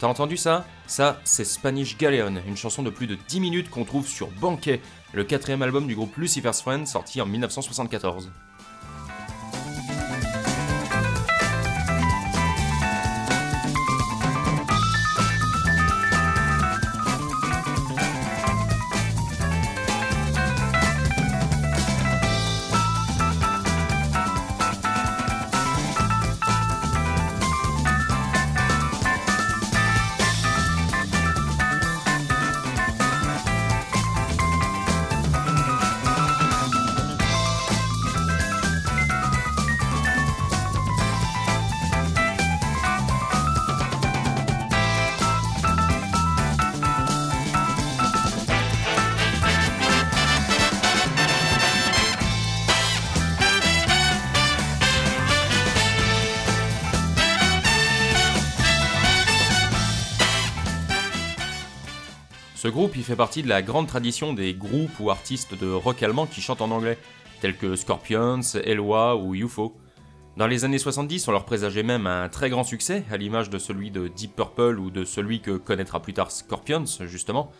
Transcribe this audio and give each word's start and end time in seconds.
T'as 0.00 0.06
entendu 0.06 0.38
ça? 0.38 0.64
Ça, 0.86 1.20
c'est 1.24 1.44
Spanish 1.44 1.98
Galleon, 1.98 2.40
une 2.46 2.56
chanson 2.56 2.82
de 2.82 2.88
plus 2.88 3.06
de 3.06 3.18
10 3.28 3.38
minutes 3.38 3.68
qu'on 3.68 3.84
trouve 3.84 4.08
sur 4.08 4.28
Banquet, 4.28 4.80
le 5.12 5.24
quatrième 5.24 5.60
album 5.60 5.86
du 5.86 5.94
groupe 5.94 6.16
Lucifer's 6.16 6.62
Friend 6.62 6.88
sorti 6.88 7.20
en 7.20 7.26
1974. 7.26 8.30
Groupe 62.80 62.96
il 62.96 63.04
fait 63.04 63.14
partie 63.14 63.42
de 63.42 63.48
la 63.50 63.60
grande 63.60 63.88
tradition 63.88 64.32
des 64.32 64.54
groupes 64.54 65.00
ou 65.00 65.10
artistes 65.10 65.52
de 65.54 65.70
rock 65.70 66.02
allemand 66.02 66.24
qui 66.24 66.40
chantent 66.40 66.62
en 66.62 66.70
anglais, 66.70 66.96
tels 67.42 67.54
que 67.54 67.76
Scorpions, 67.76 68.40
Eloi 68.64 69.16
ou 69.16 69.34
UFO. 69.34 69.76
Dans 70.38 70.46
les 70.46 70.64
années 70.64 70.78
70, 70.78 71.28
on 71.28 71.32
leur 71.32 71.44
présageait 71.44 71.82
même 71.82 72.06
un 72.06 72.30
très 72.30 72.48
grand 72.48 72.64
succès, 72.64 73.04
à 73.10 73.18
l'image 73.18 73.50
de 73.50 73.58
celui 73.58 73.90
de 73.90 74.08
Deep 74.08 74.34
Purple 74.34 74.78
ou 74.78 74.90
de 74.90 75.04
celui 75.04 75.42
que 75.42 75.58
connaîtra 75.58 76.00
plus 76.00 76.14
tard 76.14 76.30
Scorpions, 76.30 76.86
justement. 77.04 77.52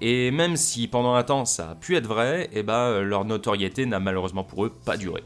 Et 0.00 0.30
même 0.30 0.56
si 0.56 0.88
pendant 0.88 1.16
un 1.16 1.22
temps 1.22 1.44
ça 1.44 1.72
a 1.72 1.74
pu 1.74 1.94
être 1.96 2.06
vrai, 2.06 2.48
eh 2.54 2.62
ben, 2.62 3.02
leur 3.02 3.26
notoriété 3.26 3.84
n'a 3.84 4.00
malheureusement 4.00 4.42
pour 4.42 4.64
eux 4.64 4.72
pas 4.86 4.96
duré. 4.96 5.22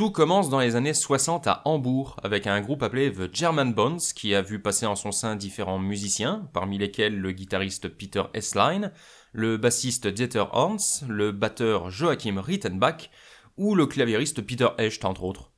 Tout 0.00 0.10
commence 0.10 0.48
dans 0.48 0.60
les 0.60 0.76
années 0.76 0.94
60 0.94 1.46
à 1.46 1.60
Hambourg 1.66 2.16
avec 2.22 2.46
un 2.46 2.62
groupe 2.62 2.82
appelé 2.82 3.12
The 3.12 3.28
German 3.34 3.74
Bones 3.74 4.00
qui 4.16 4.34
a 4.34 4.40
vu 4.40 4.58
passer 4.58 4.86
en 4.86 4.96
son 4.96 5.12
sein 5.12 5.36
différents 5.36 5.78
musiciens, 5.78 6.48
parmi 6.54 6.78
lesquels 6.78 7.20
le 7.20 7.32
guitariste 7.32 7.90
Peter 7.90 8.22
Esslein, 8.32 8.92
le 9.34 9.58
bassiste 9.58 10.06
Dieter 10.06 10.44
Horns, 10.52 11.04
le 11.06 11.32
batteur 11.32 11.90
Joachim 11.90 12.40
Rittenbach 12.40 13.10
ou 13.58 13.74
le 13.74 13.84
claviériste 13.84 14.40
Peter 14.40 14.68
Echt 14.78 15.04
entre 15.04 15.22
autres. 15.22 15.52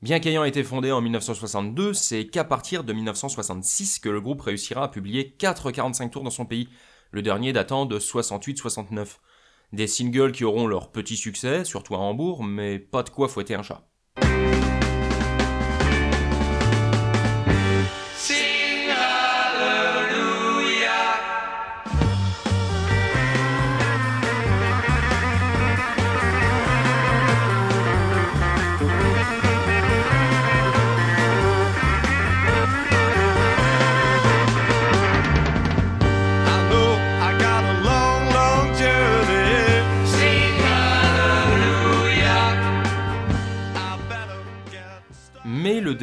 Bien 0.00 0.18
qu'ayant 0.18 0.44
été 0.44 0.64
fondé 0.64 0.90
en 0.90 1.02
1962, 1.02 1.92
c'est 1.92 2.26
qu'à 2.26 2.44
partir 2.44 2.84
de 2.84 2.94
1966 2.94 3.98
que 3.98 4.08
le 4.08 4.22
groupe 4.22 4.40
réussira 4.40 4.84
à 4.84 4.88
publier 4.88 5.32
4 5.32 5.72
45 5.72 6.10
tours 6.10 6.24
dans 6.24 6.30
son 6.30 6.46
pays, 6.46 6.70
le 7.10 7.20
dernier 7.20 7.52
datant 7.52 7.84
de 7.84 7.98
68-69. 7.98 9.18
Des 9.72 9.86
singles 9.86 10.32
qui 10.32 10.44
auront 10.44 10.66
leur 10.66 10.92
petit 10.92 11.16
succès, 11.16 11.64
surtout 11.64 11.94
à 11.94 11.98
Hambourg, 11.98 12.44
mais 12.44 12.78
pas 12.78 13.02
de 13.02 13.10
quoi 13.10 13.28
fouetter 13.28 13.54
un 13.54 13.62
chat. 13.62 13.87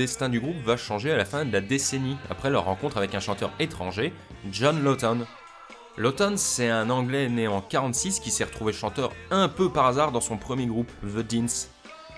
Destin 0.05 0.29
du 0.29 0.39
groupe 0.39 0.61
va 0.63 0.77
changer 0.77 1.11
à 1.11 1.17
la 1.17 1.25
fin 1.25 1.45
de 1.45 1.51
la 1.51 1.61
décennie, 1.61 2.15
après 2.29 2.51
leur 2.51 2.65
rencontre 2.65 2.97
avec 2.97 3.15
un 3.15 3.19
chanteur 3.19 3.49
étranger, 3.59 4.13
John 4.51 4.83
Lawton. 4.83 5.25
Lawton, 5.97 6.37
c'est 6.37 6.69
un 6.69 6.91
Anglais 6.91 7.27
né 7.27 7.47
en 7.47 7.59
46 7.59 8.19
qui 8.19 8.29
s'est 8.29 8.43
retrouvé 8.43 8.71
chanteur 8.71 9.11
un 9.31 9.49
peu 9.49 9.71
par 9.71 9.87
hasard 9.87 10.11
dans 10.11 10.21
son 10.21 10.37
premier 10.37 10.67
groupe, 10.67 10.91
The 11.01 11.27
Deans. 11.27 11.69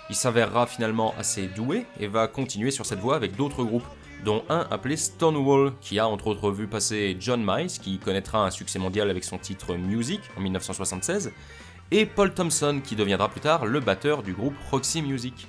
Il 0.10 0.18
s'avérera 0.18 0.68
finalement 0.68 1.16
assez 1.18 1.48
doué 1.48 1.86
et 1.98 2.07
va 2.07 2.28
continuer 2.28 2.72
sur 2.72 2.86
cette 2.86 3.00
voie 3.00 3.16
avec 3.16 3.38
d'autres 3.38 3.63
groupes, 3.63 3.88
dont 4.25 4.44
un 4.50 4.68
appelé 4.69 4.98
Stonewall, 4.98 5.72
qui 5.80 5.98
a 5.98 6.10
entre 6.10 6.28
autres 6.28 6.51
vu 6.51 6.68
passer 6.68 7.16
John 7.22 7.42
Miles, 7.42 7.80
qui 7.81 8.00
connaîtra 8.00 8.45
un 8.45 8.51
succès 8.51 8.80
mondial 8.80 9.10
avec 9.10 9.24
son 9.24 9.38
titre 9.38 9.75
Music 9.75 10.19
en 10.36 10.42
1976, 10.42 11.31
et 11.92 12.06
Paul 12.06 12.33
Thompson, 12.33 12.81
qui 12.83 12.98
deviendra 12.98 13.30
plus 13.30 13.40
tard 13.40 13.66
le 13.66 13.80
batteur 13.80 14.24
du 14.24 14.33
groupe 14.33 14.56
Roxy 14.72 15.01
Music. 15.01 15.48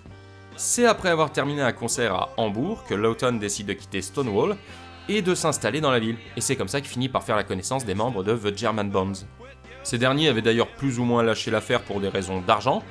C'est 0.61 0.87
après 0.87 1.09
avoir 1.09 1.31
terminé 1.31 1.63
un 1.63 1.71
concert 1.71 2.13
à 2.17 2.31
Hambourg 2.37 2.83
que 2.83 2.95
Lawton 2.95 3.39
décide 3.39 3.69
de 3.69 3.75
quitter 3.75 4.03
Stonewall 4.03 4.57
et 5.09 5.23
de 5.23 5.33
s'installer 5.37 5.81
dans 5.81 5.93
la 5.93 6.01
ville, 6.01 6.17
et 6.37 6.41
c'est 6.41 6.57
comme 6.57 6.67
ça 6.67 6.81
qu'il 6.81 6.91
finit 6.91 7.09
par 7.09 7.23
faire 7.23 7.37
la 7.37 7.45
connaissance 7.45 7.85
des 7.85 7.95
membres 7.95 8.25
de 8.25 8.37
The 8.37 8.59
German 8.59 8.91
Bonds. 8.91 9.25
Ces 9.85 9.99
derniers 9.99 10.29
avaient 10.29 10.43
d'ailleurs 10.43 10.67
plus 10.67 10.99
ou 10.99 11.05
moins 11.05 11.23
lâché 11.23 11.53
l'affaire 11.53 11.83
pour 11.83 12.01
des 12.01 12.09
raisons 12.09 12.41
d'argent, 12.41 12.83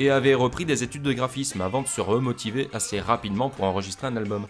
et 0.00 0.10
avaient 0.10 0.34
repris 0.34 0.64
des 0.64 0.82
études 0.82 1.04
de 1.04 1.12
graphisme 1.12 1.60
avant 1.60 1.82
de 1.82 1.86
se 1.86 2.00
remotiver 2.00 2.68
assez 2.72 2.98
rapidement 2.98 3.50
pour 3.50 3.66
enregistrer 3.66 4.08
un 4.08 4.16
album. 4.16 4.48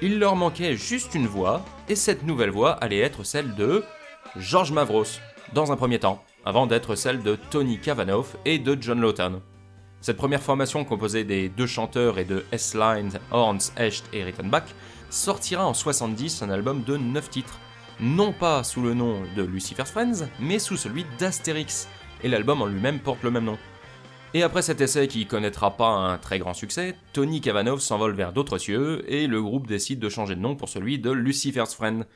Il 0.00 0.20
leur 0.20 0.36
manquait 0.36 0.76
juste 0.76 1.16
une 1.16 1.26
voix, 1.26 1.64
et 1.88 1.96
cette 1.96 2.22
nouvelle 2.22 2.50
voix 2.50 2.74
allait 2.74 3.00
être 3.00 3.24
celle 3.24 3.56
de 3.56 3.82
George 4.36 4.70
Mavros, 4.70 5.18
dans 5.52 5.72
un 5.72 5.76
premier 5.76 5.98
temps, 5.98 6.22
avant 6.44 6.68
d'être 6.68 6.94
celle 6.94 7.24
de 7.24 7.36
Tony 7.50 7.80
Cavanoff 7.80 8.36
et 8.44 8.60
de 8.60 8.78
John 8.80 9.00
Lawton. 9.00 9.40
Cette 10.00 10.16
première 10.16 10.42
formation 10.42 10.84
composée 10.84 11.24
des 11.24 11.48
deux 11.48 11.66
chanteurs 11.66 12.18
et 12.18 12.24
de 12.24 12.44
S-Line, 12.52 13.18
Horns, 13.32 13.72
Echt 13.76 14.04
et 14.12 14.22
Rittenbach 14.22 14.74
sortira 15.10 15.66
en 15.66 15.74
70 15.74 16.42
un 16.42 16.50
album 16.50 16.84
de 16.84 16.96
9 16.96 17.30
titres, 17.30 17.58
non 18.00 18.32
pas 18.32 18.62
sous 18.62 18.80
le 18.80 18.94
nom 18.94 19.22
de 19.36 19.42
Lucifer's 19.42 19.90
Friends, 19.90 20.28
mais 20.38 20.60
sous 20.60 20.76
celui 20.76 21.04
d'Astérix, 21.18 21.88
et 22.22 22.28
l'album 22.28 22.62
en 22.62 22.66
lui-même 22.66 23.00
porte 23.00 23.22
le 23.24 23.32
même 23.32 23.44
nom. 23.44 23.58
Et 24.34 24.42
après 24.42 24.62
cet 24.62 24.80
essai 24.80 25.08
qui 25.08 25.26
connaîtra 25.26 25.76
pas 25.76 25.88
un 25.88 26.18
très 26.18 26.38
grand 26.38 26.54
succès, 26.54 26.94
Tony 27.12 27.40
Kavanov 27.40 27.80
s'envole 27.80 28.14
vers 28.14 28.32
d'autres 28.32 28.58
cieux 28.58 29.10
et 29.10 29.26
le 29.26 29.42
groupe 29.42 29.66
décide 29.66 29.98
de 29.98 30.08
changer 30.08 30.36
de 30.36 30.40
nom 30.40 30.54
pour 30.54 30.68
celui 30.68 30.98
de 30.98 31.10
Lucifer's 31.10 31.74
Friend. 31.74 32.06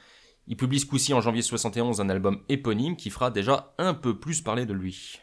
Il 0.47 0.57
publie 0.57 0.79
ce 0.79 0.87
coup-ci 0.87 1.15
en 1.15 1.21
janvier 1.21 1.43
71 1.43 2.01
un 2.01 2.11
album 2.11 2.43
éponyme 2.49 2.97
qui 2.97 3.11
fera 3.11 3.31
déjà 3.31 3.75
un 3.79 3.95
peu 3.95 4.19
plus 4.19 4.43
parler 4.43 4.67
de 4.67 4.75
lui. 4.75 5.21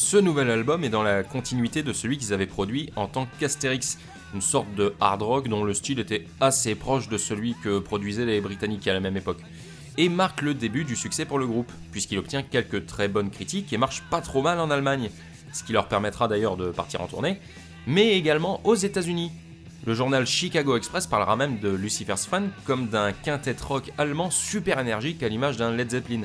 Ce 0.00 0.16
nouvel 0.16 0.48
album 0.48 0.84
est 0.84 0.90
dans 0.90 1.02
la 1.02 1.24
continuité 1.24 1.82
de 1.82 1.92
celui 1.92 2.18
qu'ils 2.18 2.32
avaient 2.32 2.46
produit 2.46 2.88
en 2.94 3.08
tant 3.08 3.26
qu'Astérix, 3.40 3.98
une 4.32 4.40
sorte 4.40 4.72
de 4.76 4.94
hard 5.00 5.22
rock 5.22 5.48
dont 5.48 5.64
le 5.64 5.74
style 5.74 5.98
était 5.98 6.24
assez 6.40 6.76
proche 6.76 7.08
de 7.08 7.18
celui 7.18 7.56
que 7.64 7.80
produisaient 7.80 8.24
les 8.24 8.40
Britanniques 8.40 8.86
à 8.86 8.92
la 8.92 9.00
même 9.00 9.16
époque, 9.16 9.40
et 9.96 10.08
marque 10.08 10.42
le 10.42 10.54
début 10.54 10.84
du 10.84 10.94
succès 10.94 11.24
pour 11.24 11.40
le 11.40 11.48
groupe, 11.48 11.72
puisqu'il 11.90 12.16
obtient 12.18 12.44
quelques 12.44 12.86
très 12.86 13.08
bonnes 13.08 13.30
critiques 13.30 13.72
et 13.72 13.76
marche 13.76 14.04
pas 14.08 14.20
trop 14.20 14.40
mal 14.40 14.60
en 14.60 14.70
Allemagne, 14.70 15.10
ce 15.52 15.64
qui 15.64 15.72
leur 15.72 15.88
permettra 15.88 16.28
d'ailleurs 16.28 16.56
de 16.56 16.70
partir 16.70 17.00
en 17.00 17.08
tournée, 17.08 17.40
mais 17.88 18.16
également 18.16 18.60
aux 18.62 18.76
États-Unis. 18.76 19.32
Le 19.84 19.94
journal 19.94 20.28
Chicago 20.28 20.76
Express 20.76 21.08
parlera 21.08 21.34
même 21.34 21.58
de 21.58 21.70
Lucifer's 21.70 22.24
Fan 22.24 22.52
comme 22.66 22.86
d'un 22.86 23.10
quintet 23.10 23.56
rock 23.60 23.90
allemand 23.98 24.30
super 24.30 24.78
énergique 24.78 25.24
à 25.24 25.28
l'image 25.28 25.56
d'un 25.56 25.72
Led 25.72 25.90
Zeppelin. 25.90 26.22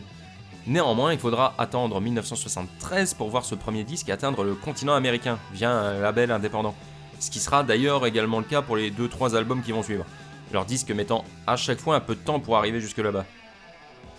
Néanmoins, 0.65 1.11
il 1.11 1.19
faudra 1.19 1.53
attendre 1.57 1.99
1973 1.99 3.15
pour 3.15 3.29
voir 3.29 3.43
ce 3.43 3.53
premier 3.53 3.83
disque 3.83 4.09
atteindre 4.09 4.45
le 4.45 4.55
continent 4.55 4.93
américain 4.93 5.37
via 5.51 5.69
un 5.71 5.99
label 5.99 6.31
indépendant. 6.31 6.73
Ce 7.19 7.29
qui 7.29 7.39
sera 7.39 7.63
d'ailleurs 7.63 8.05
également 8.05 8.39
le 8.39 8.45
cas 8.45 8.61
pour 8.61 8.77
les 8.77 8.89
2-3 8.89 9.35
albums 9.35 9.61
qui 9.61 9.73
vont 9.73 9.83
suivre, 9.83 10.05
leurs 10.53 10.65
disques 10.65 10.91
mettant 10.91 11.25
à 11.47 11.57
chaque 11.57 11.79
fois 11.79 11.95
un 11.95 11.99
peu 11.99 12.15
de 12.15 12.21
temps 12.21 12.39
pour 12.39 12.55
arriver 12.55 12.79
jusque 12.79 12.99
là-bas. 12.99 13.25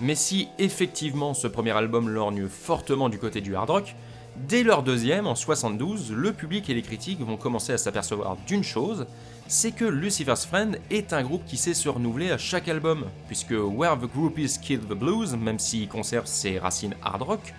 Mais 0.02 0.14
si 0.14 0.48
effectivement 0.58 1.32
ce 1.32 1.46
premier 1.46 1.70
album 1.70 2.10
lorgne 2.10 2.46
fortement 2.48 3.08
du 3.08 3.18
côté 3.18 3.40
du 3.40 3.56
hard 3.56 3.70
rock, 3.70 3.96
dès 4.36 4.62
leur 4.62 4.82
deuxième, 4.82 5.26
en 5.26 5.34
72, 5.34 6.12
le 6.12 6.32
public 6.32 6.68
et 6.68 6.74
les 6.74 6.82
critiques 6.82 7.20
vont 7.20 7.36
commencer 7.36 7.72
à 7.72 7.78
s'apercevoir 7.78 8.36
d'une 8.46 8.64
chose, 8.64 9.06
c'est 9.46 9.72
que 9.72 9.84
Lucifer's 9.84 10.46
Friend 10.46 10.78
est 10.90 11.12
un 11.12 11.22
groupe 11.22 11.44
qui 11.44 11.56
sait 11.56 11.74
se 11.74 11.88
renouveler 11.88 12.30
à 12.30 12.38
chaque 12.38 12.68
album, 12.68 13.04
puisque 13.26 13.52
Where 13.52 13.98
the 13.98 14.10
Groupies 14.12 14.58
Kill 14.60 14.80
the 14.80 14.94
Blues, 14.94 15.36
même 15.36 15.58
s'il 15.58 15.88
conserve 15.88 16.26
ses 16.26 16.58
racines 16.58 16.94
hard 17.02 17.22
rock, 17.22 17.54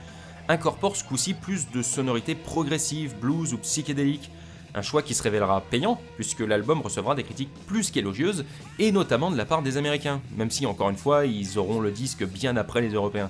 incorpore 0.48 0.96
ce 0.96 1.04
coup-ci 1.04 1.34
plus 1.34 1.70
de 1.72 1.82
sonorités 1.82 2.36
progressives, 2.36 3.16
blues 3.20 3.54
ou 3.54 3.58
psychédéliques, 3.58 4.32
un 4.74 4.82
choix 4.82 5.02
qui 5.02 5.14
se 5.14 5.24
révélera 5.24 5.62
payant, 5.62 6.00
puisque 6.16 6.42
l'album 6.42 6.82
recevra 6.82 7.16
des 7.16 7.24
critiques 7.24 7.54
plus 7.66 7.92
qu'élogieuses, 7.92 8.46
et 8.80 8.92
notamment 8.92 9.32
de 9.32 9.38
la 9.38 9.46
part 9.46 9.62
des 9.62 9.78
Américains, 9.78 10.22
même 10.36 10.52
si 10.52 10.66
encore 10.66 10.90
une 10.90 10.98
fois 10.98 11.26
ils 11.26 11.58
auront 11.58 11.80
le 11.80 11.92
disque 11.92 12.26
bien 12.26 12.58
après 12.58 12.82
les 12.82 12.90
Européens. 12.90 13.30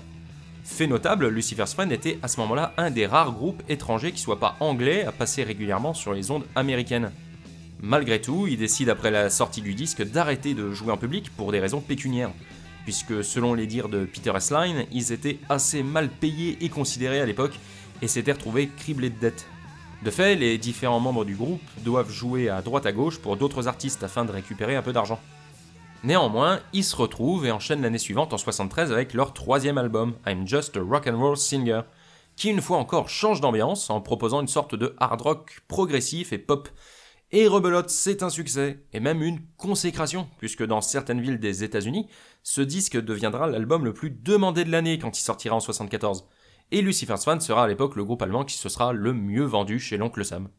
Fait 0.65 0.87
notable, 0.87 1.27
Lucifer's 1.29 1.73
Friend 1.75 1.91
était 1.91 2.17
à 2.23 2.27
ce 2.27 2.39
moment-là 2.41 2.73
un 2.77 2.89
des 2.89 3.05
rares 3.05 3.31
groupes 3.31 3.61
étrangers 3.69 4.11
qui 4.11 4.19
soit 4.19 4.39
pas 4.39 4.57
anglais 4.59 5.05
à 5.05 5.11
passer 5.11 5.43
régulièrement 5.43 5.93
sur 5.93 6.11
les 6.11 6.31
ondes 6.31 6.43
américaines. 6.55 7.11
Malgré 7.81 8.19
tout, 8.19 8.47
il 8.47 8.57
décide 8.57 8.89
après 8.89 9.11
la 9.11 9.29
sortie 9.29 9.61
du 9.61 9.75
disque 9.75 10.03
d'arrêter 10.03 10.55
de 10.55 10.73
jouer 10.73 10.91
en 10.91 10.97
public 10.97 11.29
pour 11.37 11.51
des 11.51 11.59
raisons 11.59 11.81
pécuniaires, 11.81 12.31
puisque 12.83 13.23
selon 13.23 13.53
les 13.53 13.67
dires 13.67 13.89
de 13.89 14.05
Peter 14.05 14.33
S-Line, 14.35 14.85
ils 14.91 15.13
étaient 15.13 15.37
assez 15.49 15.83
mal 15.83 16.09
payés 16.09 16.57
et 16.59 16.69
considérés 16.69 17.21
à 17.21 17.25
l'époque 17.25 17.57
et 18.01 18.07
s'étaient 18.07 18.33
retrouvés 18.33 18.67
criblés 18.75 19.11
de 19.11 19.19
dettes. 19.19 19.47
De 20.03 20.09
fait, 20.09 20.35
les 20.35 20.57
différents 20.57 20.99
membres 20.99 21.25
du 21.25 21.35
groupe 21.35 21.61
doivent 21.83 22.11
jouer 22.11 22.49
à 22.49 22.61
droite 22.63 22.87
à 22.87 22.91
gauche 22.91 23.19
pour 23.19 23.37
d'autres 23.37 23.67
artistes 23.67 24.03
afin 24.03 24.25
de 24.25 24.31
récupérer 24.31 24.75
un 24.75 24.81
peu 24.81 24.93
d'argent. 24.93 25.19
Néanmoins, 26.05 26.59
ils 26.71 26.83
se 26.83 26.95
retrouvent 26.95 27.47
et 27.47 27.51
enchaînent 27.51 27.81
l'année 27.81 27.97
suivante 27.97 28.31
en 28.31 28.37
73 28.37 28.91
avec 28.91 29.15
leur 29.15 29.33
troisième 29.33 29.79
album, 29.79 30.13
I'm 30.27 30.47
Just 30.47 30.77
a 30.77 30.81
Rock 30.81 31.07
and 31.07 31.17
Roll 31.17 31.35
Singer, 31.35 31.81
qui 32.35 32.49
une 32.49 32.61
fois 32.61 32.77
encore 32.77 33.09
change 33.09 33.41
d'ambiance 33.41 33.89
en 33.89 34.01
proposant 34.01 34.41
une 34.41 34.47
sorte 34.47 34.75
de 34.75 34.95
hard 34.99 35.21
rock 35.21 35.61
progressif 35.67 36.31
et 36.31 36.37
pop 36.37 36.69
et 37.31 37.47
Rebelote, 37.47 37.89
c'est 37.89 38.21
un 38.21 38.29
succès, 38.29 38.83
et 38.93 38.99
même 38.99 39.23
une 39.23 39.39
consécration, 39.57 40.29
puisque 40.37 40.63
dans 40.63 40.79
certaines 40.79 41.21
villes 41.21 41.39
des 41.39 41.63
États-Unis, 41.63 42.07
ce 42.43 42.61
disque 42.61 43.01
deviendra 43.01 43.47
l'album 43.47 43.83
le 43.83 43.93
plus 43.93 44.11
demandé 44.11 44.63
de 44.63 44.71
l'année 44.71 44.99
quand 44.99 45.17
il 45.17 45.23
sortira 45.23 45.55
en 45.55 45.59
74. 45.59 46.27
Et 46.71 46.83
Lucifer's 46.83 47.25
Fan 47.25 47.41
sera 47.41 47.63
à 47.63 47.67
l'époque 47.67 47.95
le 47.95 48.05
groupe 48.05 48.21
allemand 48.21 48.45
qui 48.45 48.55
se 48.55 48.69
sera 48.69 48.93
le 48.93 49.11
mieux 49.11 49.43
vendu 49.43 49.79
chez 49.79 49.97
l'oncle 49.97 50.23
Sam. 50.23 50.49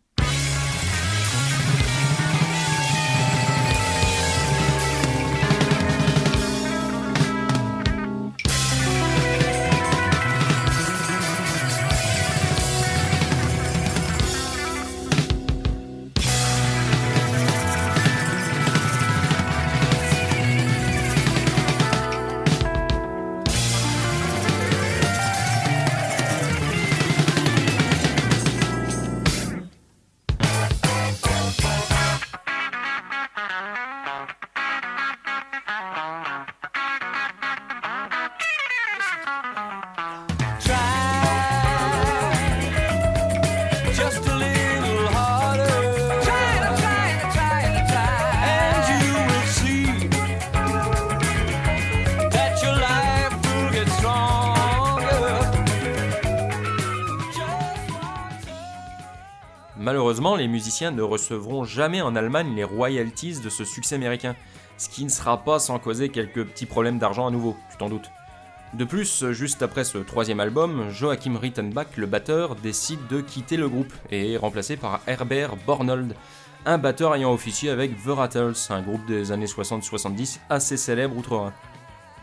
Les 60.36 60.48
musiciens 60.48 60.90
ne 60.90 61.02
recevront 61.02 61.64
jamais 61.64 62.02
en 62.02 62.14
Allemagne 62.14 62.54
les 62.54 62.64
royalties 62.64 63.40
de 63.40 63.48
ce 63.48 63.64
succès 63.64 63.94
américain, 63.94 64.36
ce 64.76 64.90
qui 64.90 65.04
ne 65.04 65.08
sera 65.08 65.42
pas 65.42 65.58
sans 65.58 65.78
causer 65.78 66.10
quelques 66.10 66.44
petits 66.44 66.66
problèmes 66.66 66.98
d'argent 66.98 67.26
à 67.26 67.30
nouveau, 67.30 67.56
tu 67.70 67.78
t'en 67.78 67.88
doutes. 67.88 68.10
De 68.74 68.84
plus, 68.84 69.30
juste 69.30 69.62
après 69.62 69.84
ce 69.84 69.96
troisième 69.96 70.40
album, 70.40 70.90
Joachim 70.90 71.38
Rittenbach, 71.40 71.96
le 71.96 72.06
batteur, 72.06 72.54
décide 72.56 73.06
de 73.08 73.22
quitter 73.22 73.56
le 73.56 73.70
groupe 73.70 73.92
et 74.10 74.32
est 74.32 74.36
remplacé 74.36 74.76
par 74.76 75.00
Herbert 75.06 75.56
Bornold, 75.66 76.14
un 76.66 76.76
batteur 76.76 77.14
ayant 77.14 77.32
officié 77.32 77.70
avec 77.70 77.96
The 78.04 78.08
Rattles, 78.08 78.56
un 78.68 78.82
groupe 78.82 79.06
des 79.06 79.32
années 79.32 79.46
60-70 79.46 80.40
assez 80.50 80.76
célèbre 80.76 81.16
outre-Rhin. 81.16 81.54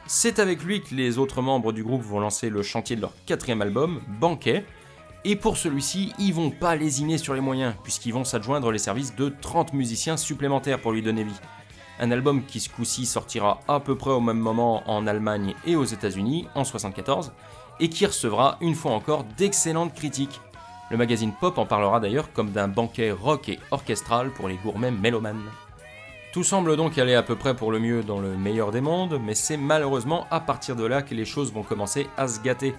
C'est 0.05 0.37
avec 0.37 0.61
lui 0.63 0.81
que 0.81 0.93
les 0.93 1.17
autres 1.17 1.41
membres 1.41 1.71
du 1.71 1.83
groupe 1.83 2.03
vont 2.03 2.19
lancer 2.19 2.49
le 2.49 2.61
chantier 2.61 2.95
de 2.95 3.01
leur 3.01 3.13
quatrième 3.25 3.61
album, 3.61 4.01
Banquet, 4.19 4.65
et 5.25 5.35
pour 5.35 5.57
celui-ci, 5.57 6.13
ils 6.19 6.33
vont 6.33 6.49
pas 6.49 6.75
lésiner 6.75 7.17
sur 7.17 7.33
les 7.33 7.41
moyens, 7.41 7.75
puisqu'ils 7.83 8.13
vont 8.13 8.25
s'adjoindre 8.25 8.71
les 8.71 8.79
services 8.79 9.15
de 9.15 9.29
30 9.29 9.73
musiciens 9.73 10.17
supplémentaires 10.17 10.79
pour 10.79 10.91
lui 10.91 11.01
donner 11.01 11.23
vie. 11.23 11.39
Un 11.99 12.11
album 12.11 12.43
qui 12.43 12.59
ce 12.59 12.69
coup-ci 12.69 13.05
sortira 13.05 13.61
à 13.67 13.79
peu 13.79 13.95
près 13.95 14.11
au 14.11 14.19
même 14.19 14.39
moment 14.39 14.83
en 14.89 15.07
Allemagne 15.07 15.53
et 15.65 15.75
aux 15.75 15.85
États-Unis 15.85 16.47
en 16.55 16.63
74, 16.63 17.31
et 17.79 17.89
qui 17.89 18.05
recevra 18.05 18.57
une 18.61 18.75
fois 18.75 18.91
encore 18.91 19.23
d'excellentes 19.37 19.93
critiques. 19.93 20.41
Le 20.91 20.97
magazine 20.97 21.33
Pop 21.39 21.57
en 21.57 21.65
parlera 21.65 21.99
d'ailleurs 21.99 22.33
comme 22.33 22.51
d'un 22.51 22.67
banquet 22.67 23.11
rock 23.11 23.49
et 23.49 23.59
orchestral 23.71 24.31
pour 24.31 24.47
les 24.47 24.57
gourmets 24.57 24.91
mélomanes. 24.91 25.49
Tout 26.33 26.43
semble 26.43 26.75
donc 26.75 26.97
aller 26.97 27.13
à 27.13 27.23
peu 27.23 27.35
près 27.35 27.55
pour 27.55 27.71
le 27.71 27.79
mieux 27.79 28.03
dans 28.03 28.19
le 28.19 28.35
meilleur 28.35 28.71
des 28.71 28.81
mondes, 28.81 29.19
mais 29.23 29.35
c'est 29.35 29.57
malheureusement 29.57 30.25
à 30.31 30.39
partir 30.39 30.75
de 30.75 30.83
là 30.83 31.03
que 31.03 31.13
les 31.13 31.25
choses 31.25 31.53
vont 31.53 31.63
commencer 31.63 32.07
à 32.17 32.27
se 32.27 32.41
gâter, 32.41 32.73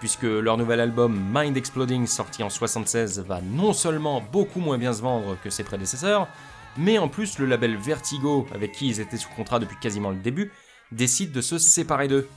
puisque 0.00 0.22
leur 0.22 0.56
nouvel 0.56 0.80
album 0.80 1.18
Mind 1.32 1.56
Exploding 1.56 2.06
sorti 2.06 2.42
en 2.42 2.50
76 2.50 3.20
va 3.20 3.40
non 3.40 3.72
seulement 3.72 4.22
beaucoup 4.32 4.60
moins 4.60 4.78
bien 4.78 4.92
se 4.92 5.02
vendre 5.02 5.36
que 5.42 5.50
ses 5.50 5.64
prédécesseurs, 5.64 6.28
mais 6.76 6.98
en 6.98 7.08
plus 7.08 7.38
le 7.38 7.46
label 7.46 7.76
Vertigo, 7.76 8.46
avec 8.54 8.72
qui 8.72 8.88
ils 8.88 9.00
étaient 9.00 9.16
sous 9.16 9.30
contrat 9.30 9.58
depuis 9.58 9.76
quasiment 9.80 10.10
le 10.10 10.16
début, 10.16 10.52
décide 10.92 11.32
de 11.32 11.40
se 11.40 11.58
séparer 11.58 12.08
d'eux. 12.08 12.28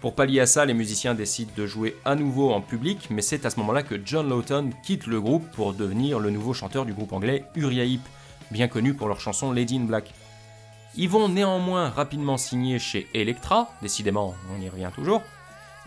Pour 0.00 0.14
pallier 0.14 0.40
à 0.40 0.46
ça, 0.46 0.64
les 0.64 0.74
musiciens 0.74 1.14
décident 1.14 1.52
de 1.56 1.66
jouer 1.66 1.96
à 2.04 2.14
nouveau 2.14 2.52
en 2.52 2.60
public, 2.60 3.08
mais 3.10 3.22
c'est 3.22 3.46
à 3.46 3.50
ce 3.50 3.58
moment-là 3.60 3.82
que 3.82 4.00
John 4.04 4.28
Lawton 4.28 4.70
quitte 4.82 5.06
le 5.06 5.20
groupe 5.20 5.50
pour 5.52 5.74
devenir 5.74 6.18
le 6.18 6.30
nouveau 6.30 6.52
chanteur 6.52 6.84
du 6.84 6.92
groupe 6.92 7.12
anglais 7.12 7.44
Uriah 7.54 7.84
Heep, 7.84 8.02
bien 8.50 8.68
connu 8.68 8.94
pour 8.94 9.08
leur 9.08 9.20
chanson 9.20 9.52
Lady 9.52 9.76
in 9.76 9.84
Black. 9.84 10.12
Ils 10.96 11.08
vont 11.08 11.28
néanmoins 11.28 11.90
rapidement 11.90 12.36
signer 12.36 12.78
chez 12.78 13.06
Elektra, 13.14 13.70
décidément 13.82 14.34
on 14.54 14.60
y 14.60 14.68
revient 14.68 14.90
toujours, 14.94 15.22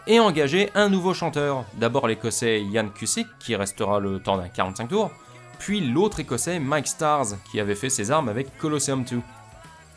et 0.07 0.19
engager 0.19 0.69
un 0.75 0.89
nouveau 0.89 1.13
chanteur, 1.13 1.65
d'abord 1.75 2.07
l'écossais 2.07 2.61
Ian 2.61 2.89
Cusick, 2.89 3.27
qui 3.39 3.55
restera 3.55 3.99
le 3.99 4.19
temps 4.19 4.37
d'un 4.37 4.47
45 4.47 4.87
tours, 4.87 5.11
puis 5.59 5.81
l'autre 5.81 6.19
écossais 6.19 6.59
Mike 6.59 6.87
Stars, 6.87 7.27
qui 7.51 7.59
avait 7.59 7.75
fait 7.75 7.89
ses 7.89 8.11
armes 8.11 8.29
avec 8.29 8.57
Colosseum 8.57 9.03
2. 9.03 9.21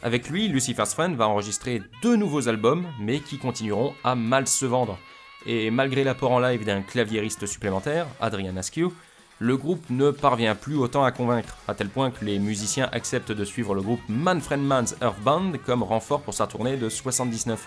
Avec 0.03 0.29
lui, 0.29 0.49
Lucifer's 0.49 0.95
Friend 0.95 1.15
va 1.17 1.29
enregistrer 1.29 1.83
deux 2.03 2.17
nouveaux 2.17 2.49
albums, 2.49 2.87
mais 3.01 3.21
qui 3.21 3.39
continueront 3.39 3.95
à 4.03 4.15
mal 4.15 4.49
se 4.49 4.67
vendre. 4.67 4.99
Et 5.47 5.71
malgré 5.71 6.05
l'apport 6.05 6.33
en 6.33 6.41
live 6.41 6.65
d'un 6.65 6.83
claviériste 6.83 7.47
supplémentaire, 7.47 8.07
Adrian 8.21 8.57
Askew, 8.57 8.93
le 9.39 9.57
groupe 9.57 9.85
ne 9.91 10.11
parvient 10.11 10.55
plus 10.55 10.77
autant 10.77 11.05
à 11.05 11.11
convaincre, 11.11 11.57
à 11.67 11.75
tel 11.75 11.89
point 11.89 12.11
que 12.11 12.25
les 12.25 12.39
musiciens 12.39 12.89
acceptent 12.93 13.33
de 13.33 13.45
suivre 13.45 13.75
le 13.75 13.83
groupe 13.83 14.01
Manfred 14.09 14.61
Mann's 14.61 14.97
Earth 15.03 15.21
Band 15.21 15.53
comme 15.67 15.83
renfort 15.83 16.23
pour 16.23 16.35
sa 16.35 16.47
tournée 16.47 16.77
de 16.77 16.89
79. 16.89 17.67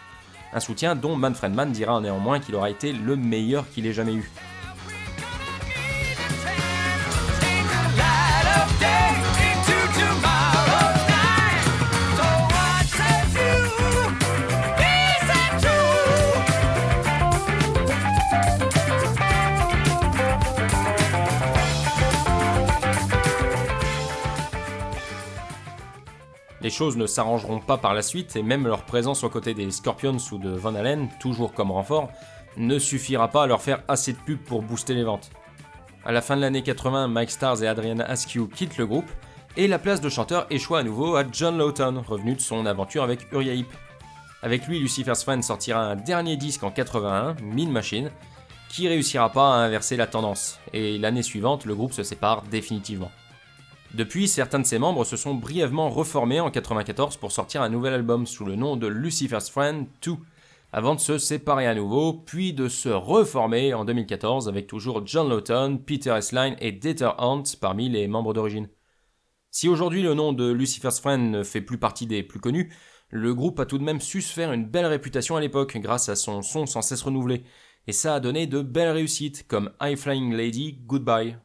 Un 0.55 0.62
soutien 0.62 0.95
dont 0.95 1.17
Manfred 1.17 1.53
Mann 1.53 1.74
dira 1.74 2.00
néanmoins 2.00 2.39
qu'il 2.39 2.55
aura 2.55 2.69
été 2.69 2.93
le 2.93 3.17
meilleur 3.17 3.69
qu'il 3.69 3.85
ait 3.88 3.91
jamais 3.91 4.13
eu. 4.13 4.31
Les 26.65 26.72
choses 26.72 26.98
ne 26.98 27.05
s'arrangeront 27.05 27.60
pas 27.60 27.77
par 27.77 27.93
la 27.93 28.01
suite 28.01 28.36
et 28.36 28.41
même 28.41 28.65
leur 28.65 28.86
présence 28.86 29.24
aux 29.24 29.29
côtés 29.29 29.53
des 29.53 29.69
Scorpions 29.69 30.17
ou 30.31 30.39
de 30.39 30.50
Van 30.50 30.74
Halen, 30.74 31.10
toujours 31.19 31.53
comme 31.53 31.69
renfort, 31.69 32.10
ne 32.57 32.79
suffira 32.79 33.27
pas 33.27 33.43
à 33.43 33.45
leur 33.45 33.62
faire 33.62 33.84
assez 33.88 34.13
de 34.13 34.17
pub 34.17 34.39
pour 34.39 34.63
booster 34.63 34.95
les 34.95 35.03
ventes. 35.03 35.29
À 36.03 36.12
la 36.12 36.24
fin 36.24 36.36
de 36.36 36.41
l'année 36.41 36.63
80, 36.63 37.07
Mike 37.10 37.29
Stars 37.29 37.62
et 37.62 37.67
Adrian 37.67 38.00
Askew 38.00 38.48
quittent 38.48 38.79
le 38.79 38.88
groupe 38.88 39.05
et 39.55 39.67
la 39.67 39.77
place 39.77 40.01
de 40.01 40.10
chanteur 40.10 40.48
échoue 40.50 40.74
à 40.74 40.81
nouveau 40.81 41.15
à 41.15 41.24
John 41.31 41.55
Lawton, 41.55 42.00
revenu 42.00 42.34
de 42.34 42.41
son 42.41 42.65
aventure 42.65 43.03
avec 43.03 43.31
Uriah 43.31 43.53
Heep. 43.53 43.72
Avec 44.41 44.65
lui, 44.65 44.79
Lucifer's 44.79 45.24
Friend 45.24 45.43
sortira 45.43 45.81
un 45.81 45.95
dernier 45.95 46.36
disque 46.36 46.63
en 46.63 46.72
81, 46.72 47.36
Mean 47.43 47.69
Machine, 47.69 48.10
qui 48.69 48.88
réussira 48.88 49.31
pas 49.31 49.53
à 49.53 49.60
inverser 49.60 49.98
la 49.98 50.07
tendance, 50.07 50.57
et 50.74 50.98
l'année 50.98 51.22
suivante, 51.22 51.65
le 51.65 51.75
groupe 51.75 51.93
se 51.93 52.01
sépare 52.01 52.41
définitivement. 52.50 53.12
Depuis, 53.95 54.27
certains 54.27 54.59
de 54.59 54.65
ses 54.65 54.77
membres 54.77 55.05
se 55.05 55.15
sont 55.15 55.35
brièvement 55.35 55.89
reformés 55.89 56.41
en 56.41 56.51
94 56.51 57.15
pour 57.15 57.31
sortir 57.31 57.61
un 57.61 57.69
nouvel 57.69 57.93
album 57.93 58.27
sous 58.27 58.43
le 58.43 58.57
nom 58.57 58.75
de 58.75 58.87
Lucifer's 58.87 59.49
Friend 59.49 59.87
2, 60.01 60.11
avant 60.73 60.95
de 60.95 60.99
se 60.99 61.17
séparer 61.17 61.65
à 61.65 61.73
nouveau, 61.73 62.11
puis 62.11 62.51
de 62.51 62.67
se 62.67 62.89
reformer 62.89 63.73
en 63.73 63.85
2014 63.85 64.49
avec 64.49 64.67
toujours 64.67 65.07
John 65.07 65.29
Lawton, 65.29 65.77
Peter 65.77 66.09
Esline 66.09 66.57
et 66.59 66.73
Dieter 66.73 67.11
Hunt 67.19 67.43
parmi 67.61 67.87
les 67.87 68.09
membres 68.09 68.33
d'origine. 68.33 68.67
Si 69.49 69.69
aujourd'hui 69.69 70.03
le 70.03 70.13
nom 70.13 70.33
de 70.33 70.51
Lucifer's 70.51 70.99
Friend 70.99 71.31
ne 71.31 71.43
fait 71.43 71.61
plus 71.61 71.77
partie 71.77 72.05
des 72.05 72.21
plus 72.21 72.41
connus, 72.41 72.73
le 73.11 73.33
groupe 73.33 73.61
a 73.61 73.65
tout 73.65 73.77
de 73.77 73.83
même 73.85 74.01
su 74.01 74.21
se 74.21 74.33
faire 74.33 74.51
une 74.51 74.65
belle 74.65 74.87
réputation 74.87 75.37
à 75.37 75.39
l'époque 75.39 75.77
grâce 75.77 76.09
à 76.09 76.17
son 76.17 76.41
son 76.41 76.65
sans 76.65 76.81
cesse 76.81 77.03
renouvelé, 77.03 77.45
et 77.87 77.93
ça 77.93 78.15
a 78.15 78.19
donné 78.19 78.45
de 78.45 78.61
belles 78.61 78.91
réussites 78.91 79.47
comme 79.47 79.71
High 79.81 79.95
Flying 79.95 80.33
Lady 80.33 80.79
Goodbye. 80.85 81.37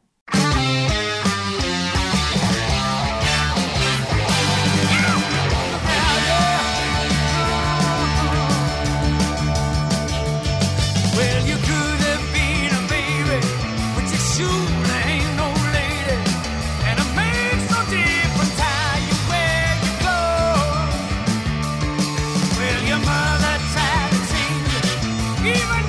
your 22.91 22.99
mother's 22.99 23.63
tried 23.71 24.09
to 24.11 24.19
see. 24.31 25.49
Even 25.49 25.80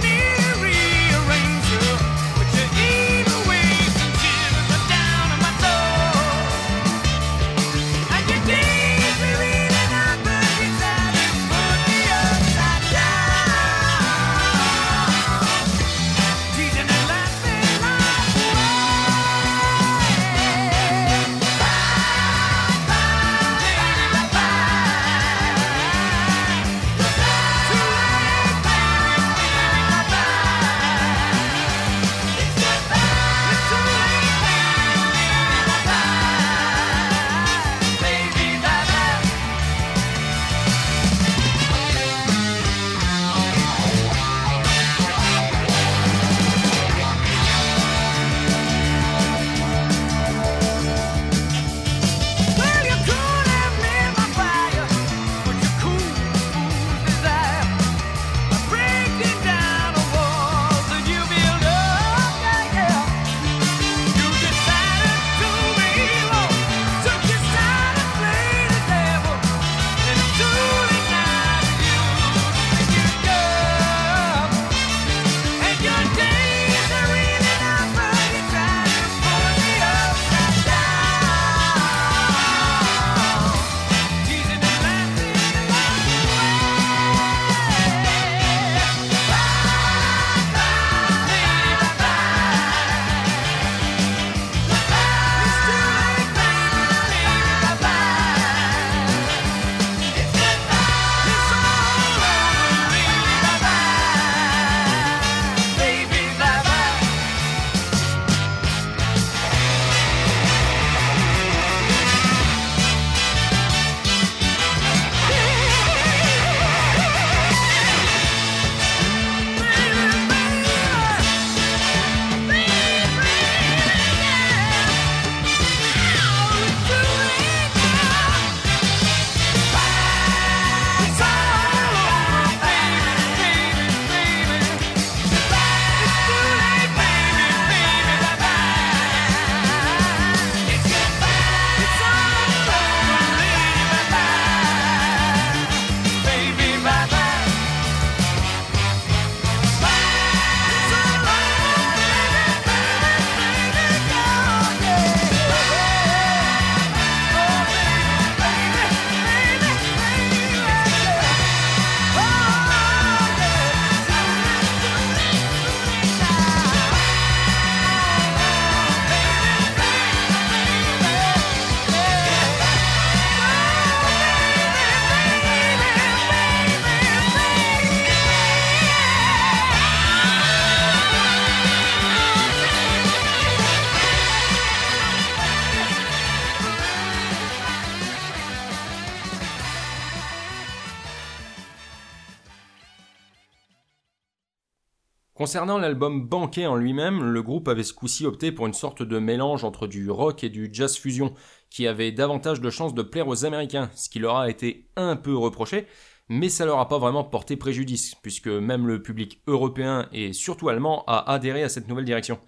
Concernant 195.35 195.79
l'album 195.79 196.29
Banquet 196.29 196.67
en 196.67 196.77
lui-même, 196.77 197.25
le 197.25 197.43
groupe 197.43 197.67
avait 197.69 197.85
ce 197.85 197.95
coup-ci 197.95 198.27
opté 198.27 198.53
pour 198.53 198.67
une 198.67 198.75
sorte 198.75 199.03
de 199.03 199.19
mélange 199.19 199.65
entre 199.65 199.87
du 199.87 200.11
rock 200.11 200.45
et 200.45 200.51
du 200.51 200.69
jazz 200.71 200.95
fusion, 200.95 201.33
qui 201.71 201.87
avait 201.87 202.12
davantage 202.12 202.61
de 202.61 202.69
chances 202.69 202.93
de 202.93 203.01
plaire 203.01 203.29
aux 203.29 203.47
Américains, 203.47 203.91
ce 203.95 204.11
qui 204.11 204.19
leur 204.19 204.37
a 204.37 204.51
été 204.51 204.91
un 204.95 205.17
peu 205.17 205.35
reproché, 205.35 205.87
mais 206.29 206.51
ça 206.51 206.67
leur 206.67 206.81
a 206.81 206.89
pas 206.89 206.99
vraiment 206.99 207.25
porté 207.25 207.57
préjudice, 207.57 208.15
puisque 208.17 208.49
même 208.49 208.87
le 208.87 209.01
public 209.01 209.41
européen 209.47 210.07
et 210.12 210.35
surtout 210.35 210.69
allemand 210.69 211.03
a 211.07 211.33
adhéré 211.33 211.62
à 211.62 211.71
cette 211.71 211.89
nouvelle 211.89 212.05
direction. 212.05 212.39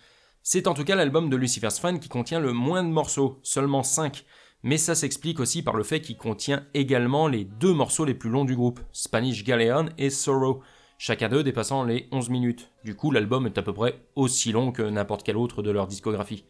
C'est 0.43 0.67
en 0.67 0.75
tout 0.75 0.85
cas 0.85 0.95
l'album 0.95 1.31
de 1.31 1.37
Lucifer's 1.37 1.79
Fan 1.79 1.99
qui 1.99 2.11
contient 2.11 2.39
le 2.39 2.53
moins 2.53 2.85
de 2.85 2.91
morceaux, 2.91 3.41
seulement 3.43 3.83
5, 3.83 4.27
mais 4.63 4.77
ça 4.77 4.95
s'explique 4.95 5.41
aussi 5.41 5.63
par 5.63 5.75
le 5.75 5.85
fait 5.85 6.03
qu'il 6.03 6.19
contient 6.19 6.67
également 6.75 7.29
les 7.29 7.45
deux 7.45 7.73
morceaux 7.73 8.05
les 8.05 8.13
plus 8.13 8.29
longs 8.29 8.45
du 8.45 8.55
groupe, 8.55 8.81
Spanish 8.93 9.43
Galleon 9.43 9.89
et 9.97 10.11
Sorrow, 10.11 10.61
chacun 11.05 11.29
d'eux 11.29 11.43
dépassant 11.43 11.85
les 11.85 12.09
11 12.13 12.31
minutes. 12.31 12.71
Du 12.83 12.95
coup, 12.95 13.11
l'album 13.11 13.45
est 13.45 13.59
à 13.59 13.63
peu 13.63 13.75
près 13.75 14.01
aussi 14.17 14.53
long 14.53 14.73
que 14.73 14.81
n'importe 14.81 15.23
quel 15.23 15.37
autre 15.37 15.61
de 15.61 15.71
leur 15.71 15.87
discographie. 15.87 16.47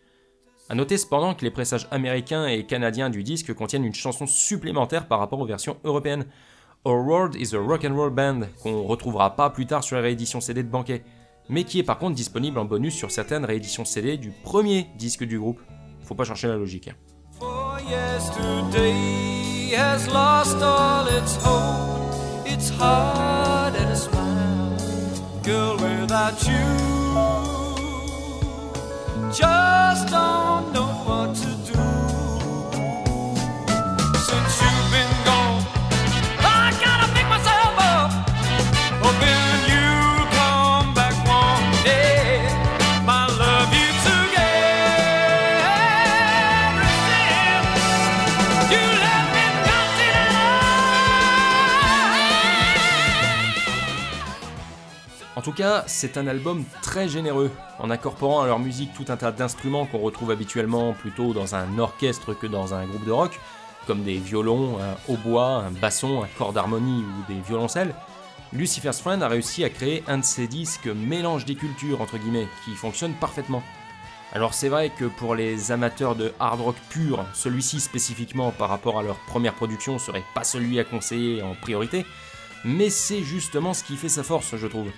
A 0.69 0.77
noter 0.77 0.97
cependant 0.97 1.35
que 1.35 1.45
les 1.45 1.51
pressages 1.51 1.89
américains 1.91 2.47
et 2.47 2.65
canadiens 2.65 3.11
du 3.11 3.25
disque 3.25 3.53
contiennent 3.53 3.85
une 3.85 3.95
chanson 3.95 4.29
supplémentaire 4.29 5.09
par 5.09 5.19
rapport 5.19 5.41
aux 5.41 5.45
versions 5.45 5.79
européennes. 5.83 6.27
Our 6.85 7.05
World 7.05 7.35
is 7.35 7.53
a 7.53 7.59
Rock 7.59 7.85
and 7.85 7.97
Roll 7.97 8.11
Band, 8.11 8.43
qu'on 8.63 8.85
retrouvera 8.85 9.35
pas 9.35 9.51
plus 9.51 9.67
tard 9.67 9.83
sur 9.83 9.97
la 9.97 10.03
réédition 10.03 10.41
CD 10.41 10.63
de 10.63 10.69
Banquet, 10.69 11.03
mais 11.49 11.65
qui 11.65 11.81
est 11.81 11.83
par 11.83 11.99
contre 11.99 12.15
disponible 12.15 12.61
en 12.61 12.65
bonus 12.65 12.95
sur 12.95 13.11
certaines 13.11 13.45
rééditions 13.45 13.85
CD 13.85 14.19
du 14.19 14.31
premier 14.31 14.87
disque 14.97 15.25
du 15.25 15.37
groupe. 15.37 15.61
Faut 16.03 16.15
pas 16.15 16.23
chercher 16.23 16.47
la 16.47 16.55
logique. 16.55 16.91
Girl, 25.45 25.77
without 25.77 26.43
you. 26.47 26.65
Just 29.31 30.09
don't 30.09 30.73
know 30.73 30.87
what 31.05 31.44
tout 55.45 55.53
cas, 55.53 55.85
c'est 55.87 56.17
un 56.17 56.27
album 56.27 56.65
très 56.81 57.07
généreux, 57.07 57.51
en 57.79 57.91
incorporant 57.91 58.41
à 58.41 58.47
leur 58.47 58.59
musique 58.59 58.95
tout 58.95 59.05
un 59.09 59.19
tas 59.19 59.31
d'instruments 59.31 59.85
qu'on 59.85 59.99
retrouve 59.99 60.31
habituellement 60.31 60.95
plutôt 60.95 61.35
dans 61.35 61.55
un 61.55 61.79
orchestre 61.79 62.33
que 62.33 62.47
dans 62.47 62.73
un 62.73 62.87
groupe 62.87 63.05
de 63.05 63.13
rock, 63.13 63.39
comme 63.87 64.05
des 64.05 64.17
violons, 64.17 64.79
un 64.81 65.13
hautbois, 65.13 65.65
un 65.67 65.71
basson, 65.71 66.23
un 66.23 66.29
corps 66.39 66.55
d'harmonie 66.55 67.05
ou 67.05 67.31
des 67.31 67.39
violoncelles. 67.43 67.95
Lucifer's 68.55 69.03
Friend 69.03 69.23
a 69.23 69.29
réussi 69.29 69.65
à 69.65 69.69
créer 69.69 70.03
un 70.07 70.17
de 70.17 70.25
ces 70.25 70.47
disques 70.47 70.87
mélange 70.87 71.45
des 71.45 71.57
cultures, 71.57 72.01
entre 72.01 72.17
guillemets, 72.17 72.49
qui 72.65 72.75
fonctionne 72.75 73.13
parfaitement. 73.13 73.63
Alors 74.33 74.55
c'est 74.55 74.71
vrai 74.71 74.91
que 74.99 75.05
pour 75.05 75.35
les 75.35 75.73
amateurs 75.73 76.17
de 76.17 76.33
hard 76.41 76.63
rock 76.63 76.77
pur, 76.89 77.23
celui-ci 77.35 77.81
spécifiquement 77.81 78.51
par 78.51 78.71
rapport 78.71 78.99
à 78.99 79.03
leur 79.03 79.19
première 79.27 79.53
production 79.53 79.99
serait 79.99 80.25
pas 80.35 80.43
celui 80.43 80.81
à 80.81 80.85
conseiller 80.85 81.43
en 81.43 81.55
priorité, 81.55 82.07
mais 82.65 82.89
c'est 82.89 83.23
justement 83.23 83.75
ce 83.75 83.85
qui 83.85 83.97
fait 83.99 84.09
sa 84.09 84.23
force, 84.23 84.57
je 84.57 84.67
trouve. 84.67 84.89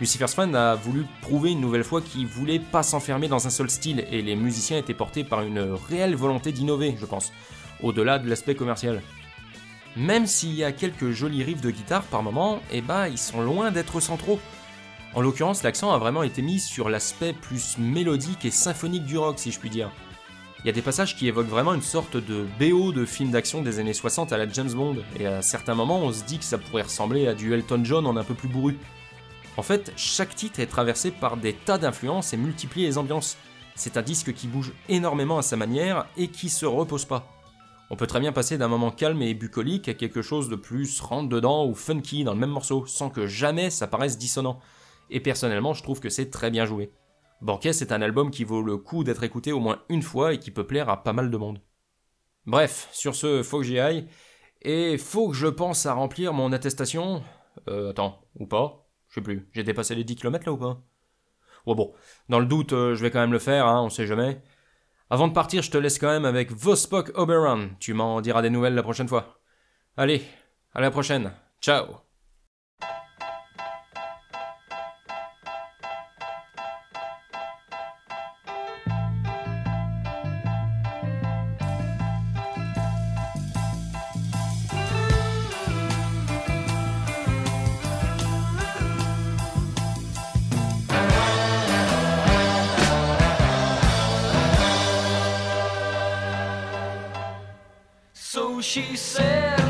Lucifer's 0.00 0.32
Friend 0.32 0.54
a 0.54 0.76
voulu 0.76 1.06
prouver 1.22 1.50
une 1.50 1.60
nouvelle 1.60 1.82
fois 1.82 2.00
qu'il 2.00 2.26
voulait 2.26 2.60
pas 2.60 2.84
s'enfermer 2.84 3.26
dans 3.26 3.48
un 3.48 3.50
seul 3.50 3.68
style, 3.68 4.06
et 4.12 4.22
les 4.22 4.36
musiciens 4.36 4.78
étaient 4.78 4.94
portés 4.94 5.24
par 5.24 5.42
une 5.42 5.58
réelle 5.88 6.14
volonté 6.14 6.52
d'innover, 6.52 6.96
je 7.00 7.04
pense, 7.04 7.32
au-delà 7.82 8.20
de 8.20 8.28
l'aspect 8.28 8.54
commercial. 8.54 9.02
Même 9.96 10.26
s'il 10.26 10.54
y 10.54 10.62
a 10.62 10.70
quelques 10.70 11.10
jolis 11.10 11.42
riffs 11.42 11.60
de 11.60 11.72
guitare 11.72 12.04
par 12.04 12.22
moment, 12.22 12.60
eh 12.70 12.80
ben 12.80 13.08
ils 13.08 13.18
sont 13.18 13.40
loin 13.40 13.72
d'être 13.72 13.98
centraux. 13.98 14.38
En 15.14 15.20
l'occurrence, 15.20 15.64
l'accent 15.64 15.90
a 15.90 15.98
vraiment 15.98 16.22
été 16.22 16.42
mis 16.42 16.60
sur 16.60 16.88
l'aspect 16.88 17.32
plus 17.32 17.76
mélodique 17.78 18.44
et 18.44 18.52
symphonique 18.52 19.04
du 19.04 19.18
rock, 19.18 19.40
si 19.40 19.50
je 19.50 19.58
puis 19.58 19.70
dire. 19.70 19.90
Il 20.60 20.66
y 20.66 20.70
a 20.70 20.72
des 20.72 20.82
passages 20.82 21.16
qui 21.16 21.26
évoquent 21.26 21.48
vraiment 21.48 21.74
une 21.74 21.82
sorte 21.82 22.16
de 22.16 22.46
BO 22.60 22.92
de 22.92 23.04
film 23.04 23.30
d'action 23.30 23.62
des 23.62 23.80
années 23.80 23.94
60 23.94 24.32
à 24.32 24.38
la 24.38 24.48
James 24.48 24.72
Bond, 24.72 24.98
et 25.18 25.26
à 25.26 25.42
certains 25.42 25.74
moments 25.74 26.00
on 26.00 26.12
se 26.12 26.22
dit 26.22 26.38
que 26.38 26.44
ça 26.44 26.58
pourrait 26.58 26.82
ressembler 26.82 27.26
à 27.26 27.34
du 27.34 27.52
Elton 27.52 27.80
John 27.82 28.06
en 28.06 28.16
un 28.16 28.24
peu 28.24 28.34
plus 28.34 28.48
bourru. 28.48 28.76
En 29.58 29.62
fait, 29.62 29.92
chaque 29.96 30.36
titre 30.36 30.60
est 30.60 30.66
traversé 30.66 31.10
par 31.10 31.36
des 31.36 31.52
tas 31.52 31.78
d'influences 31.78 32.32
et 32.32 32.36
multiplie 32.36 32.84
les 32.84 32.96
ambiances. 32.96 33.36
C'est 33.74 33.96
un 33.96 34.02
disque 34.02 34.32
qui 34.32 34.46
bouge 34.46 34.72
énormément 34.88 35.36
à 35.36 35.42
sa 35.42 35.56
manière 35.56 36.06
et 36.16 36.28
qui 36.28 36.48
se 36.48 36.64
repose 36.64 37.04
pas. 37.04 37.26
On 37.90 37.96
peut 37.96 38.06
très 38.06 38.20
bien 38.20 38.30
passer 38.30 38.56
d'un 38.56 38.68
moment 38.68 38.92
calme 38.92 39.20
et 39.20 39.34
bucolique 39.34 39.88
à 39.88 39.94
quelque 39.94 40.22
chose 40.22 40.48
de 40.48 40.54
plus 40.54 41.00
rentre 41.00 41.28
dedans 41.28 41.66
ou 41.66 41.74
funky 41.74 42.22
dans 42.22 42.34
le 42.34 42.38
même 42.38 42.50
morceau, 42.50 42.86
sans 42.86 43.10
que 43.10 43.26
jamais 43.26 43.68
ça 43.68 43.88
paraisse 43.88 44.16
dissonant. 44.16 44.60
Et 45.10 45.18
personnellement, 45.18 45.74
je 45.74 45.82
trouve 45.82 45.98
que 45.98 46.08
c'est 46.08 46.30
très 46.30 46.52
bien 46.52 46.64
joué. 46.64 46.92
Banquet, 47.40 47.72
c'est 47.72 47.90
un 47.90 48.00
album 48.00 48.30
qui 48.30 48.44
vaut 48.44 48.62
le 48.62 48.76
coup 48.76 49.02
d'être 49.02 49.24
écouté 49.24 49.50
au 49.50 49.58
moins 49.58 49.82
une 49.88 50.02
fois 50.02 50.34
et 50.34 50.38
qui 50.38 50.52
peut 50.52 50.68
plaire 50.68 50.88
à 50.88 51.02
pas 51.02 51.12
mal 51.12 51.32
de 51.32 51.36
monde. 51.36 51.60
Bref, 52.46 52.88
sur 52.92 53.16
ce, 53.16 53.42
faut 53.42 53.58
que 53.58 53.64
j'y 53.64 53.80
aille. 53.80 54.06
Et 54.62 54.98
faut 54.98 55.30
que 55.30 55.36
je 55.36 55.48
pense 55.48 55.84
à 55.84 55.94
remplir 55.94 56.32
mon 56.32 56.52
attestation. 56.52 57.24
Euh, 57.68 57.90
attends, 57.90 58.20
ou 58.38 58.46
pas 58.46 58.87
je 59.08 59.14
sais 59.14 59.20
plus. 59.22 59.48
J'ai 59.52 59.62
dépassé 59.62 59.94
les 59.94 60.04
10 60.04 60.16
km 60.16 60.46
là 60.46 60.52
ou 60.52 60.56
pas? 60.58 60.82
Ouais 61.66 61.74
bon, 61.74 61.92
dans 62.28 62.40
le 62.40 62.46
doute, 62.46 62.72
euh, 62.72 62.94
je 62.94 63.02
vais 63.02 63.10
quand 63.10 63.20
même 63.20 63.32
le 63.32 63.38
faire, 63.38 63.66
hein, 63.66 63.82
on 63.82 63.90
sait 63.90 64.06
jamais. 64.06 64.40
Avant 65.10 65.28
de 65.28 65.32
partir, 65.32 65.62
je 65.62 65.70
te 65.70 65.78
laisse 65.78 65.98
quand 65.98 66.08
même 66.08 66.24
avec 66.24 66.52
Vospok 66.52 67.12
Oberon. 67.14 67.70
Tu 67.80 67.94
m'en 67.94 68.20
diras 68.20 68.42
des 68.42 68.50
nouvelles 68.50 68.74
la 68.74 68.82
prochaine 68.82 69.08
fois. 69.08 69.40
Allez, 69.96 70.22
à 70.74 70.80
la 70.80 70.90
prochaine. 70.90 71.32
Ciao 71.60 72.07
te 98.78 98.96
ser. 98.96 99.67